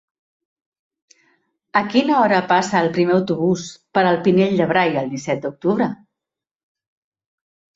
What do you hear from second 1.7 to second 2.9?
A quina hora passa el